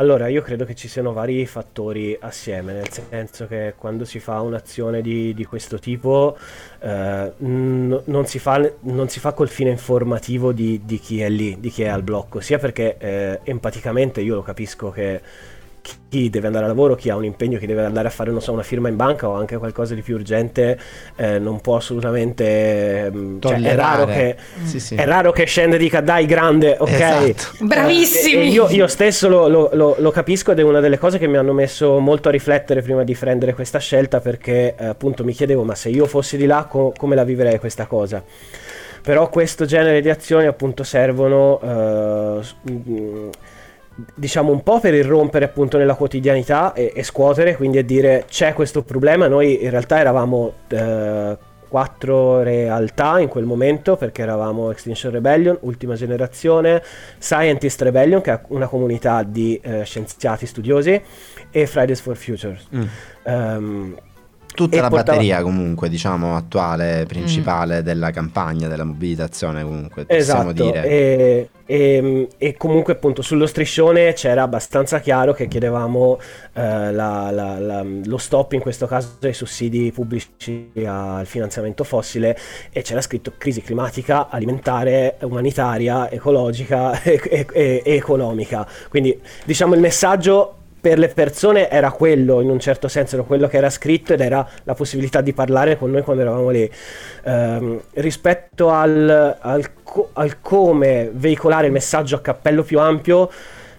[0.00, 4.40] allora, io credo che ci siano vari fattori assieme, nel senso che quando si fa
[4.40, 6.38] un'azione di, di questo tipo
[6.80, 11.28] eh, n- non, si fa, non, si fa, col fine informativo di, di, chi è
[11.28, 15.20] lì, di chi è al blocco, sia perché eh, empaticamente io lo capisco che
[15.82, 18.52] chi deve andare a lavoro, chi ha un impegno, chi deve andare a fare so,
[18.52, 20.78] una firma in banca o anche qualcosa di più urgente,
[21.16, 23.10] eh, non può assolutamente...
[23.40, 24.94] Cioè, è, raro che, sì, sì.
[24.96, 26.90] è raro che scende e dica dai grande, ok?
[26.90, 27.64] Esatto.
[27.64, 28.42] Bravissimi!
[28.42, 31.28] Eh, io, io, stesso lo, lo, lo, lo, capisco ed è una delle cose che
[31.28, 35.32] mi hanno messo molto a riflettere prima di prendere questa scelta perché eh, appunto mi
[35.32, 38.22] chiedevo ma se io fossi di là co- come la vivrei questa cosa?
[39.02, 41.58] Però questo genere di azioni appunto servono...
[41.62, 43.30] Uh,
[44.14, 48.52] diciamo un po' per irrompere appunto nella quotidianità e, e scuotere, quindi a dire c'è
[48.52, 51.38] questo problema, noi in realtà eravamo eh,
[51.70, 56.82] quattro realtà in quel momento perché eravamo Extinction Rebellion, Ultima Generazione,
[57.18, 61.00] Scientist Rebellion che è una comunità di eh, scienziati studiosi
[61.50, 62.58] e Fridays for Future.
[62.74, 62.82] Mm.
[63.22, 63.96] Um,
[64.54, 70.50] tutta E la portava- batteria comunque, diciamo, attuale, principale della campagna, della mobilitazione comunque, possiamo
[70.50, 70.84] Esatto, dire.
[70.84, 76.18] e, e- e comunque appunto sullo striscione c'era abbastanza chiaro che chiedevamo
[76.52, 82.36] eh, la- la- la- lo stop in questo caso ai sussidi pubblici al finanziamento fossile
[82.72, 88.66] e c'era scritto crisi climatica, alimentare, umanitaria, ecologica e- e economica.
[88.88, 93.46] Quindi diciamo il messaggio per le persone era quello, in un certo senso, era quello
[93.48, 96.70] che era scritto ed era la possibilità di parlare con noi quando eravamo lì.
[97.24, 103.30] Ehm, rispetto al, al co- al come veicolare il messaggio a cappello più ampio,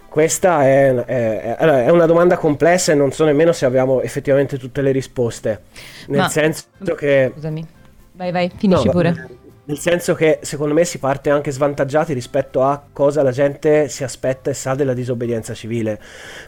[0.08, 4.82] questa è, è- è una domanda complessa e non so nemmeno se abbiamo effettivamente tutte
[4.82, 5.62] le risposte.
[6.08, 7.30] Nel Ma- senso che...
[7.32, 7.66] Scusami.
[8.12, 9.28] Vai, vai, finisci No, pure.
[9.64, 14.02] Nel senso che secondo me si parte anche svantaggiati rispetto a cosa la gente si
[14.02, 16.00] aspetta e sa della disobbedienza civile,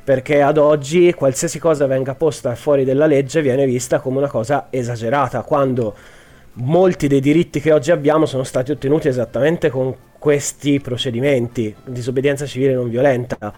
[0.02, 4.66] perché ad oggi qualsiasi cosa venga posta fuori della legge viene vista come una cosa
[4.70, 5.94] esagerata, quando
[6.54, 12.74] molti dei diritti che oggi abbiamo sono stati ottenuti esattamente con questi procedimenti, disobbedienza civile
[12.74, 13.56] non violenta.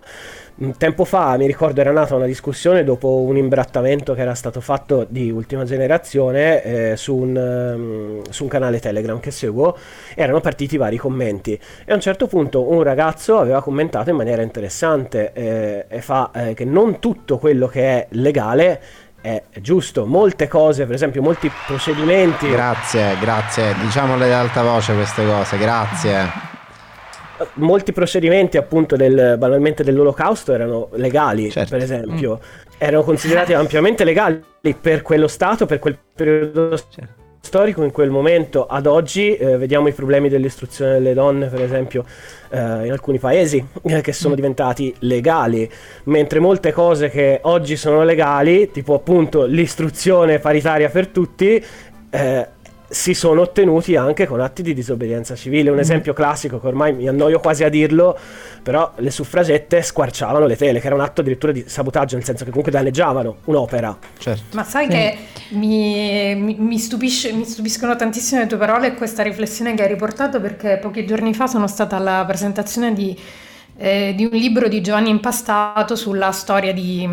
[0.59, 4.63] Un tempo fa, mi ricordo, era nata una discussione dopo un imbrattamento che era stato
[4.63, 9.77] fatto di ultima generazione eh, su, un, ehm, su un canale Telegram che seguo,
[10.15, 11.53] erano partiti vari commenti.
[11.85, 16.31] E a un certo punto un ragazzo aveva commentato in maniera interessante eh, e fa
[16.33, 18.81] eh, che non tutto quello che è legale
[19.21, 22.49] è giusto, molte cose, per esempio molti procedimenti...
[22.49, 26.56] Grazie, grazie, diciamole ad alta voce queste cose, grazie.
[27.55, 31.71] Molti procedimenti appunto del, banalmente dell'olocausto erano legali Certo.
[31.71, 32.41] per esempio
[32.79, 34.43] erano considerati ampiamente legali
[34.81, 36.77] per quello stato per quel periodo
[37.47, 38.67] storico in quel momento.
[38.67, 42.05] Ad oggi eh, vediamo i problemi dell'istruzione delle donne per esempio
[42.51, 45.71] eh, in alcuni paesi eh, che sono diventati legali.
[46.05, 51.65] Mentre molte cose che oggi sono legali tipo appunto l'istruzione paritaria per tutti
[52.11, 52.49] eh,
[52.89, 55.71] si sono ottenuti anche con atti di disobbedienza civile.
[55.71, 58.17] Un esempio classico che ormai mi annoio quasi a dirlo,
[58.63, 62.45] però le suffragette squarciavano le tele, che era un atto addirittura di sabotaggio, nel senso
[62.45, 63.97] che comunque danneggiavano un'opera.
[64.19, 64.57] Certo.
[64.57, 64.91] Ma sai Sì.
[64.93, 65.17] che
[65.51, 69.89] mi, mi- mi stupisce- mi stupiscono tantissimo le tue parole e questa riflessione che hai
[69.89, 73.17] riportato perché pochi giorni fa sono stata alla presentazione di,
[73.79, 77.09] eh, di un libro di Giovanni Impastato sulla storia di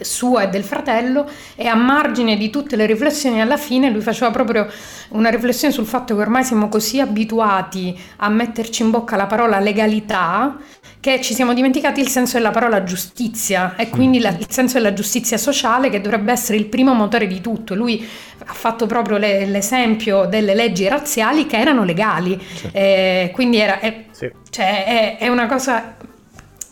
[0.00, 4.30] sua e del fratello e a margine di tutte le riflessioni alla fine lui faceva
[4.30, 4.66] proprio
[5.10, 9.60] una riflessione sul fatto che ormai siamo così abituati a metterci in bocca la parola
[9.60, 10.56] legalità
[11.00, 14.92] che ci siamo dimenticati il senso della parola giustizia e quindi la- il senso della
[14.92, 17.76] giustizia sociale che dovrebbe essere il primo motore di tutto.
[17.76, 18.04] Lui
[18.44, 22.36] ha fatto proprio le- l'esempio delle leggi razziali che erano legali,
[22.72, 24.28] Eh, quindi era, è, Sì.
[24.50, 25.96] cioè, è, è una cosa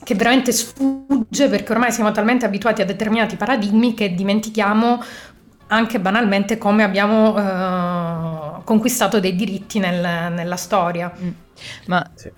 [0.07, 5.03] che veramente sfugge perché ormai siamo talmente abituati a determinati paradigmi che dimentichiamo
[5.69, 11.13] anche banalmente come abbiamo eh, conquistato dei diritti nel- nella storia.
[11.87, 12.31] Ma Sì.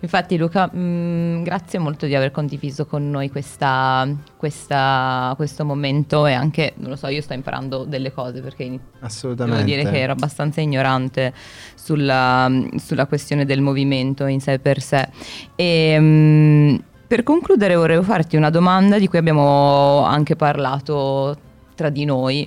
[0.00, 4.06] Infatti Luca, mh, grazie molto di aver condiviso con noi questa,
[4.36, 8.78] questa- questo momento e anche, non lo so, io sto imparando delle cose perché
[9.44, 11.32] devo dire che ero abbastanza ignorante
[11.74, 15.08] sulla, sulla questione del movimento in sé per sé.
[15.56, 21.38] E, mh, per concludere vorrei farti una domanda di cui abbiamo anche parlato
[21.74, 22.46] tra di noi,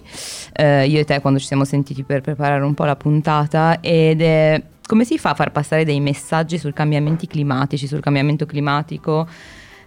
[0.54, 4.22] eh, io e te quando ci siamo sentiti per preparare un po' la puntata ed
[4.22, 4.62] è
[4.92, 9.26] come si fa a far passare dei messaggi sui cambiamenti climatici, sul cambiamento climatico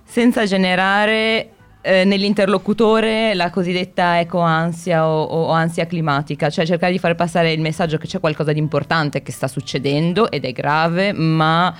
[0.03, 1.51] senza generare
[1.83, 7.61] eh, nell'interlocutore la cosiddetta ecoansia o, o ansia climatica, cioè cercare di far passare il
[7.61, 11.77] messaggio che c'è qualcosa di importante che sta succedendo ed è grave, ma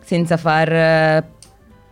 [0.00, 1.24] senza far eh,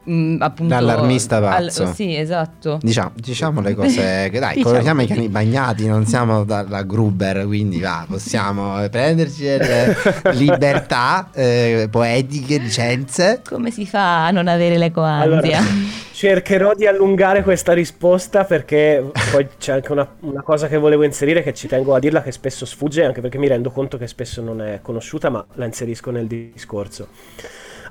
[0.05, 1.93] mh, appunto L'allarmista pazzo.
[1.93, 2.79] sì, esatto.
[2.83, 4.65] Diciamo, diciamo le cose che dai, Diciamo.
[4.65, 9.97] coloriamo i cani bagnati, non siamo dalla Gruber, quindi va, possiamo prenderci delle
[10.33, 13.43] libertà eh, poetiche, licenze.
[13.49, 15.59] Come si fa a non avere l'ecoansia?
[15.59, 15.59] Allora,
[16.12, 21.43] cercherò di allungare questa risposta perché poi c'è anche una, una cosa che volevo inserire
[21.43, 24.41] che ci tengo a dirla che spesso sfugge, anche perché mi rendo conto che spesso
[24.41, 27.09] non è conosciuta, ma la inserisco nel discorso.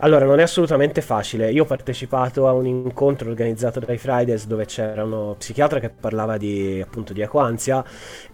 [0.03, 1.51] Allora, non è assolutamente facile.
[1.51, 6.37] Io ho partecipato a un incontro organizzato dai Fridays dove c'era uno psichiatra che parlava
[6.37, 7.85] di appunto di ecoansia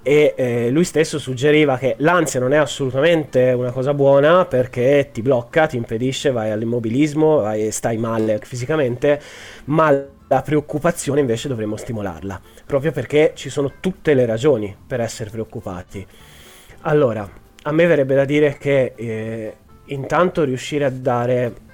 [0.02, 5.22] e eh, lui stesso suggeriva che l'ansia non è assolutamente una cosa buona perché ti
[5.22, 9.20] blocca, ti impedisce, vai all'immobilismo, vai, stai male fisicamente,
[9.66, 9.92] ma
[10.30, 16.08] la preoccupazione invece dovremmo stimolarla, proprio perché ci sono tutte le ragioni per essere preoccupati.
[16.84, 17.30] Allora,
[17.64, 19.56] a me verrebbe da dire che eh,
[19.88, 21.66] intanto riuscire a dare...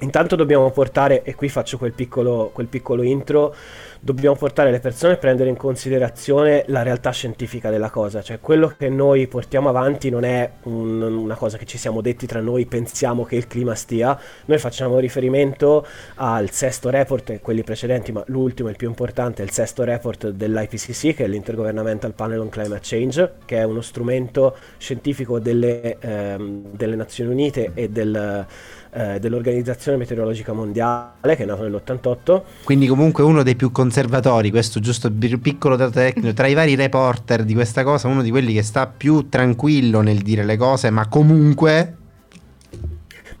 [0.00, 3.54] Intanto dobbiamo portare, e qui faccio quel piccolo, quel piccolo intro,
[4.00, 8.72] dobbiamo portare le persone a prendere in considerazione la realtà scientifica della cosa, cioè quello
[8.76, 12.64] che noi portiamo avanti non è un, una cosa che ci siamo detti tra noi,
[12.64, 18.70] pensiamo che il clima stia, noi facciamo riferimento al sesto report, quelli precedenti, ma l'ultimo,
[18.70, 23.32] il più importante, è il sesto report dell'IPCC, che è l'Intergovernmental Panel on Climate Change,
[23.44, 28.46] che è uno strumento scientifico delle, ehm, delle Nazioni Unite e del
[28.92, 32.42] eh, dell'Organizzazione Meteorologica Mondiale che è nato nell'88.
[32.64, 37.44] Quindi comunque uno dei più conservatori, questo giusto piccolo dato tecnico, tra i vari reporter
[37.44, 41.06] di questa cosa, uno di quelli che sta più tranquillo nel dire le cose, ma
[41.08, 41.96] comunque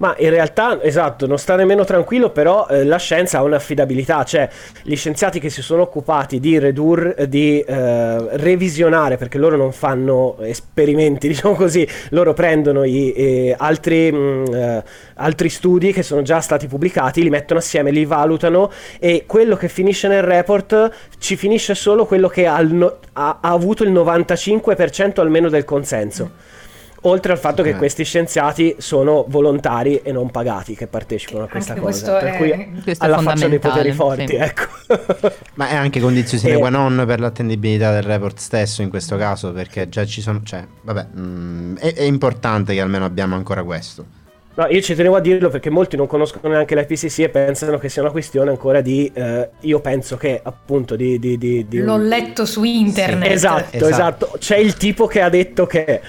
[0.00, 4.48] ma in realtà, esatto, non sta nemmeno tranquillo, però eh, la scienza ha un'affidabilità, cioè
[4.82, 10.38] gli scienziati che si sono occupati di redurre, di eh, revisionare, perché loro non fanno
[10.40, 14.82] esperimenti, diciamo così, loro prendono i, eh, altri, mh,
[15.16, 19.68] altri studi che sono già stati pubblicati, li mettono assieme, li valutano e quello che
[19.68, 25.50] finisce nel report ci finisce solo quello che ha, ha, ha avuto il 95% almeno
[25.50, 26.58] del consenso.
[27.02, 31.72] Oltre al fatto che questi scienziati sono volontari e non pagati che partecipano a questa
[31.72, 32.18] Anche cosa.
[32.18, 34.34] Per è- cui alla faccia dei poteri forti, sì.
[34.34, 34.62] ecco.
[35.54, 36.58] Ma è anche condizione sine Eh.
[36.58, 40.42] qua non per l'attendibilità del report stesso in questo caso, perché già ci sono.
[40.44, 44.04] Cioè, vabbè, mm, è, è importante che almeno abbiamo ancora questo.
[44.52, 47.88] No, io ci tenevo a dirlo perché molti non conoscono neanche l'IPCC e pensano che
[47.88, 49.10] sia una questione ancora di.
[49.14, 51.18] eh, io penso che appunto di.
[51.18, 53.30] di, di, di L'ho letto su internet.
[53.30, 53.88] Esatto, Esatto.
[53.88, 54.32] esatto.
[54.38, 56.02] C'è il tipo che ha detto che.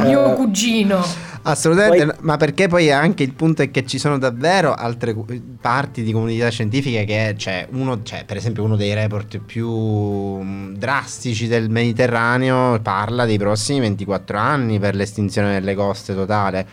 [0.00, 1.04] Mio eh, cugino.
[1.46, 5.14] Assolutamente, Poi- ma perché poi anche il punto è che ci sono davvero altre
[5.60, 10.74] parti di comunità scientifiche che c'è uno, c'è per esempio uno dei report più mm,
[10.76, 16.66] drastici del Mediterraneo parla dei prossimi 24 anni per l'estinzione delle coste totale.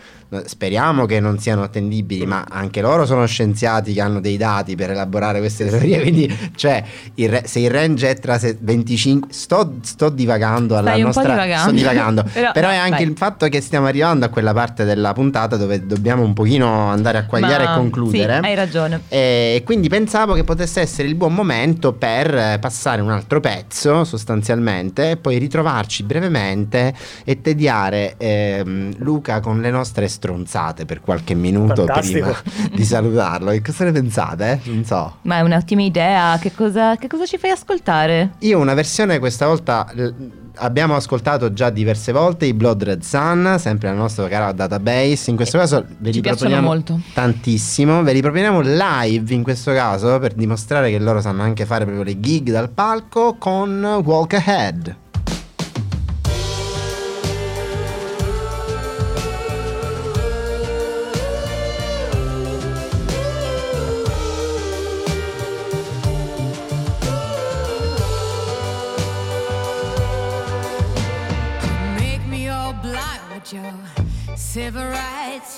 [0.46, 4.92] Speriamo che non siano attendibili, ma anche loro sono scienziati che hanno dei dati per
[4.92, 6.00] elaborare queste teorie.
[6.00, 6.82] Quindi, cioè,
[7.16, 11.12] il re- se il range è tra se- 25, sto, sto divagando alla Stai un
[11.12, 11.34] po' nostra.
[11.34, 11.62] divagando.
[11.68, 13.04] Sto divagando, Però- però, è anche vai.
[13.04, 17.17] il fatto che stiamo arrivando a quella parte della puntata dove dobbiamo un pochino andare
[17.17, 18.39] a quagliare Ma- e concludere.
[18.41, 19.02] Sì, hai ragione.
[19.10, 24.04] E quindi pensavo che potesse essere il buon momento per eh, passare un altro pezzo
[24.04, 26.93] sostanzialmente e poi ritrovarci brevemente
[27.24, 32.36] e tediare ehm, Luca con le nostre stronzate per qualche minuto Fantastico.
[32.54, 33.52] prima di salutarlo.
[33.52, 34.60] Che cosa ne pensate?
[34.65, 35.17] Non so.
[35.24, 36.38] Ma è un'ottima idea.
[36.39, 38.32] Che cosa, che cosa ci fai ascoltare?
[38.39, 43.56] Io una versione questa volta l- abbiamo ascoltato già diverse volte i Blood Red Sun,
[43.60, 45.30] sempre la nostra cara database.
[45.30, 47.00] In questo caso ve li proponiamo molto.
[47.13, 48.02] tantissimo.
[48.04, 52.06] Ve li proponiamo live in questo caso per dimostrare che loro sanno anche fare proprio
[52.06, 54.95] le gig dal palco con Walk Ahead.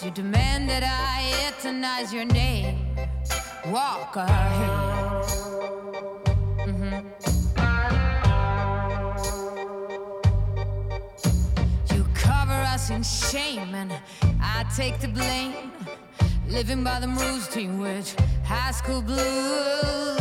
[0.04, 2.88] You demand that I etonize your name.
[3.68, 5.24] Walk ahead.
[6.68, 7.06] Mhm.
[11.96, 13.94] You cover us in shame, and
[14.42, 15.72] I take the blame.
[16.50, 18.14] Living by the rules, teen witch,
[18.44, 20.20] high school blues.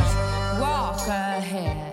[0.60, 1.91] Walk ahead.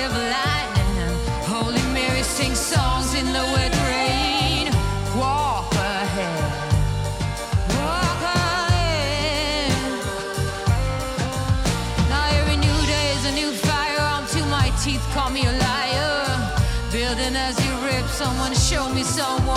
[0.00, 1.12] Lining
[1.44, 2.22] Holy Mary
[2.56, 4.72] songs in the wet rain.
[5.20, 6.42] Walk ahead.
[7.76, 9.72] Walk ahead.
[12.08, 13.52] Now every new day is a new
[14.48, 15.04] my teeth.
[15.12, 16.24] Call me a liar.
[16.90, 19.51] Building as you rip, someone show me someone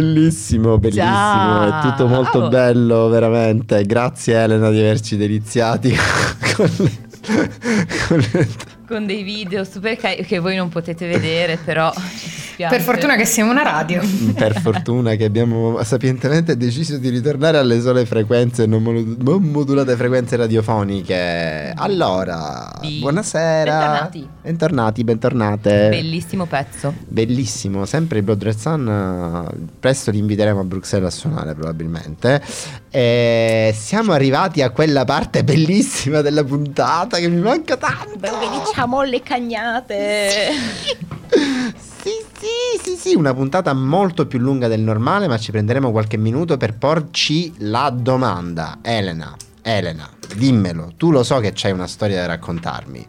[0.00, 1.78] Bellissimo, bellissimo, Già.
[1.78, 2.48] è tutto molto Bravo.
[2.48, 3.84] bello, veramente.
[3.84, 5.94] Grazie Elena di averci deliziati
[6.56, 7.10] con le-
[8.08, 8.48] con le-
[8.86, 11.92] Con dei video super che voi non potete vedere, però
[12.52, 12.76] dispiace.
[12.76, 14.00] Per fortuna che siamo una radio.
[14.34, 21.72] Per fortuna che abbiamo sapientemente deciso di ritornare alle sole frequenze non, modulate frequenze radiofoniche.
[21.74, 22.98] Allora, Sì.
[23.00, 23.78] buonasera.
[23.78, 24.28] Bentornati.
[24.42, 25.88] Bentornati, bentornate.
[25.88, 26.94] Bellissimo pezzo.
[27.06, 29.48] Bellissimo, sempre il Blood Red Sun.
[29.80, 32.42] Presto li inviteremo a Bruxelles a suonare, probabilmente.
[32.90, 38.18] E siamo arrivati a quella parte bellissima della puntata che mi manca tanto.
[38.18, 40.30] Dove diciamo le cagnate.
[42.01, 46.16] Sì, sì, sì, sì, una puntata molto più lunga del normale, ma ci prenderemo qualche
[46.16, 48.78] minuto per porci la domanda.
[48.82, 53.06] Elena, Elena, dimmelo, tu lo so che c'hai una storia da raccontarmi.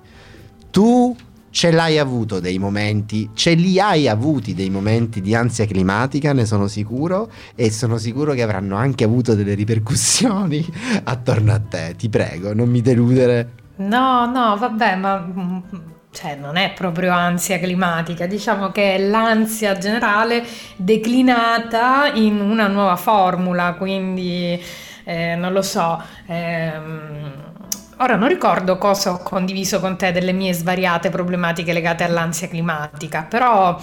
[0.69, 1.15] Tu
[1.49, 6.45] ce l'hai avuto dei momenti, ce li hai avuti dei momenti di ansia climatica, ne
[6.45, 10.63] sono sicuro, e sono sicuro che avranno anche avuto delle ripercussioni
[11.05, 11.95] attorno a te.
[11.97, 13.53] Ti prego, non mi deludere.
[13.77, 15.57] No, no, vabbè, ma mm,
[16.13, 20.43] cioè, non è proprio ansia climatica, diciamo che è l'ansia generale
[20.77, 24.61] declinata in una nuova formula, quindi
[25.03, 26.01] eh, non lo so.
[26.27, 27.51] ehm,
[27.97, 33.23] Ora non ricordo cosa ho condiviso con te delle mie svariate problematiche legate all'ansia climatica,
[33.29, 33.79] però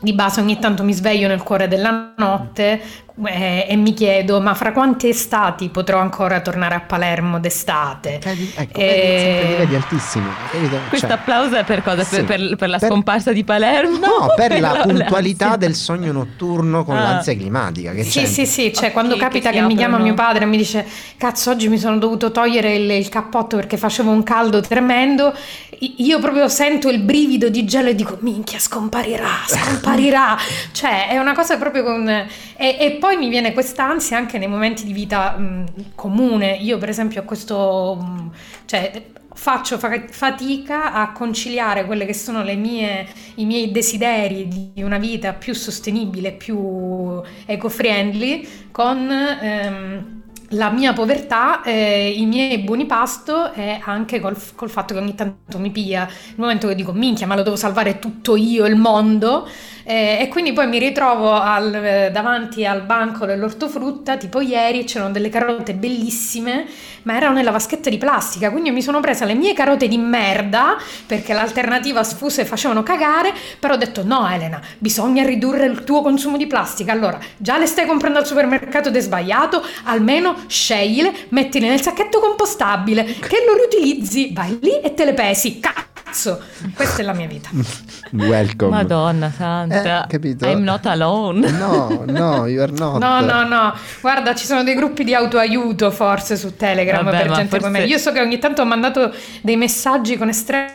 [0.00, 2.80] di base ogni tanto mi sveglio nel cuore della notte
[3.26, 8.20] eh, e mi chiedo ma fra quante estati potrò ancora tornare a Palermo d'estate?
[8.22, 8.52] Vedi?
[8.54, 10.28] Ecco, Eh, vedi, livelli altissimi.
[10.50, 10.76] capito?
[10.88, 12.04] Questo Cioè- applauso è per cosa?
[12.04, 12.22] Per, Sì.
[12.24, 13.98] per- per la Per- scomparsa di Palermo?
[13.98, 14.82] No, per la l'ansia?
[14.94, 17.02] puntualità del sogno notturno con Ah.
[17.02, 17.92] l'ansia climatica.
[17.92, 18.26] Che Sì, c'è?
[18.26, 20.56] sì, sì, cioè Ok, quando che capita si che, mi chiama mio padre e mi
[20.56, 25.34] dice cazzo oggi mi sono dovuto togliere il, il cappotto perché facevo un caldo tremendo,
[25.80, 30.36] io proprio sento il brivido di gelo e dico minchia scomparirà, scomparirà,
[30.72, 32.08] cioè è una cosa proprio con...
[32.08, 36.88] E, e poi mi viene quest'ansia anche nei momenti di vita mh, comune, io per
[36.88, 37.96] esempio ho questo...
[38.00, 38.30] mh,
[38.66, 39.02] cioè,
[39.38, 43.06] Faccio fa- fatica a conciliare quelle che sono mie,
[43.36, 50.17] i miei desideri di una vita più sostenibile, più eco-friendly con ehm,
[50.52, 55.14] la mia povertà, eh, i miei buoni pasto e anche col, col fatto che ogni
[55.14, 58.76] tanto mi pia il momento che dico minchia ma lo devo salvare tutto io, il
[58.76, 59.46] mondo?
[59.84, 65.12] Eh, e quindi poi mi ritrovo al- eh, davanti al banco dell'ortofrutta tipo ieri c'erano
[65.12, 66.66] delle carote bellissime
[67.04, 70.76] ma erano nella vaschetta di plastica quindi mi sono presa le mie carote di merda
[71.06, 76.36] perché l'alternativa sfuse facevano cagare però ho detto no Elena bisogna ridurre il tuo consumo
[76.36, 81.68] di plastica allora già le stai comprando al supermercato ed è sbagliato almeno scegliile mettile
[81.68, 86.40] nel sacchetto compostabile che lo riutilizzi vai lì e te le pesi cazzo
[86.74, 87.50] questa è la mia vita
[88.12, 88.70] Welcome.
[88.70, 90.04] Madonna santa.
[90.04, 90.46] Eh, capito?
[90.46, 91.46] I'm not alone.
[91.58, 92.98] No, no, you are not.
[92.98, 97.32] No, no, no, guarda, ci sono dei gruppi di autoaiuto forse su Telegram Vabbè, per
[97.32, 97.84] gente forse- come me.
[97.84, 99.12] Io so che ogni tanto ho mandato
[99.42, 100.72] dei messaggi con estrema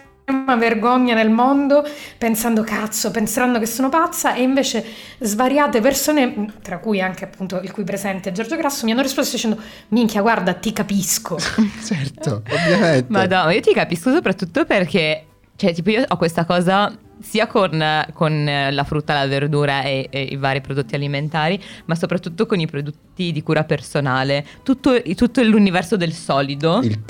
[0.58, 1.86] vergogna nel mondo,
[2.18, 4.84] pensando cazzo, penseranno che sono pazza, e invece
[5.20, 9.36] svariate persone, tra cui anche appunto il cui presente è Giorgio Grasso, mi hanno risposto
[9.36, 9.60] dicendo:
[9.90, 11.38] Minchia, guarda, ti capisco.
[11.84, 13.06] Certo, ovviamente.
[13.10, 18.46] Madonna, io ti capisco soprattutto perché, cioè, tipo, io ho questa cosa sia con, con
[18.72, 23.32] la frutta, la verdura e, e i vari prodotti alimentari, ma soprattutto con i prodotti
[23.32, 24.46] di cura personale.
[24.64, 27.04] Tutto, tutto l'universo del solido, il,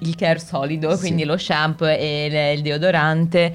[0.00, 0.38] Il care.
[0.38, 1.00] solido, Sì.
[1.00, 3.54] quindi lo shampoo e le- il deodorante.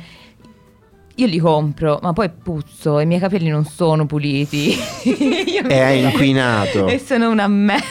[1.15, 4.73] Io li compro, ma poi puzzo e i miei capelli non sono puliti.
[5.67, 6.88] È inquinato.
[6.88, 7.84] E sono una merda.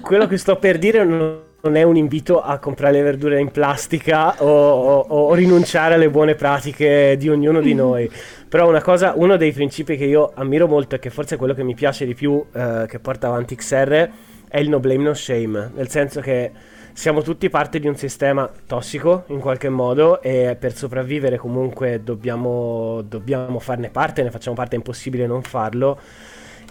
[0.00, 3.52] Quello che sto per dire non non è un invito a comprare le verdure in
[3.52, 8.10] plastica o, o- o rinunciare alle buone pratiche di ognuno di noi.
[8.48, 11.54] Però una cosa, uno dei principi che io ammiro molto e che forse è quello
[11.54, 14.08] che mi piace di più eh, che porta avanti XR
[14.48, 16.50] è il no blame no shame, nel senso che
[16.92, 23.02] siamo tutti parte di un sistema tossico in qualche modo e per sopravvivere comunque dobbiamo,
[23.02, 25.98] dobbiamo farne parte, ne facciamo parte, è impossibile non farlo.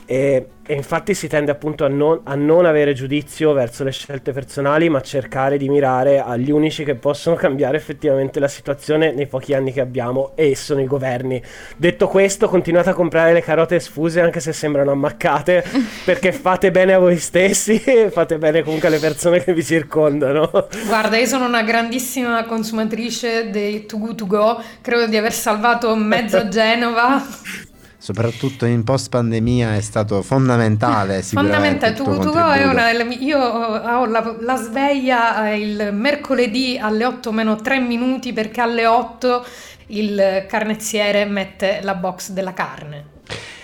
[0.05, 4.31] E, e infatti si tende appunto a non, a non avere giudizio verso le scelte
[4.31, 9.53] personali, ma cercare di mirare agli unici che possono cambiare effettivamente la situazione nei pochi
[9.53, 11.41] anni che abbiamo, e sono i governi.
[11.75, 15.63] Detto questo, continuate a comprare le carote sfuse anche se sembrano ammaccate,
[16.05, 20.49] perché fate bene a voi stessi e fate bene comunque alle persone che vi circondano.
[20.87, 25.95] Guarda, io sono una grandissima consumatrice dei To Go To Go, credo di aver salvato
[25.95, 27.69] mezza Genova.
[28.01, 31.21] Soprattutto in post pandemia è stato fondamentale.
[31.21, 37.05] Fondamentale, To Go è una delle Io ho la, la sveglia eh, il mercoledì alle
[37.05, 39.45] 8 meno 3 minuti perché alle 8
[39.87, 43.05] il carnezziere mette la box della carne.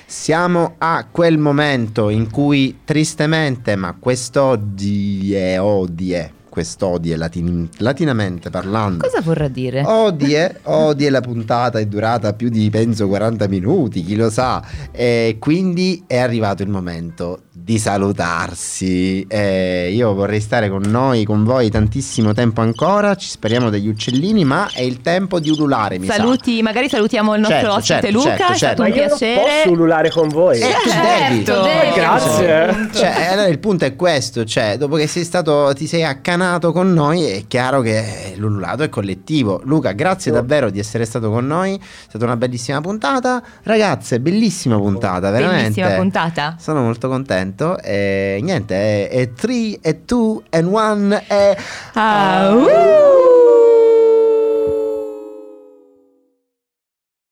[0.06, 9.04] Siamo a quel momento in cui tristemente, ma quest'oggi è odie, quest'odie latin- latinamente parlando.
[9.04, 9.84] Cosa vorrà dire?
[9.86, 14.64] Odie, odie la puntata è durata più di penso 40 minuti, chi lo sa.
[14.92, 19.26] E quindi è arrivato il momento di salutarsi.
[19.28, 23.16] E io vorrei stare con noi, con voi tantissimo tempo ancora.
[23.16, 26.00] Ci speriamo degli uccellini, ma è il tempo di ululare.
[26.00, 26.14] Mi sa.
[26.14, 28.82] Saluti, magari salutiamo il nostro Certo, ospite certo, Luca, certo, è stato certo.
[28.82, 29.42] Ma un io non piacere.
[29.42, 30.60] posso ululare con voi.
[30.60, 30.76] Eh.
[30.88, 31.94] Certo, devi.
[31.96, 32.90] Grazie.
[32.94, 36.94] Cioè, allora il punto è questo: cioè, dopo che sei stato, ti sei accanato con
[36.94, 39.62] noi, è chiaro che l'ululato è collettivo.
[39.64, 41.76] Luca, grazie davvero di essere stato con noi.
[41.76, 43.42] È stata una bellissima puntata.
[43.64, 45.82] Ragazze, bellissima puntata, veramente.
[45.82, 46.56] Bellissima puntata.
[46.60, 47.47] Sono molto contento.
[47.84, 51.58] E niente, è 3 e 2 and 1 e.
[51.94, 53.07] Ah, uh.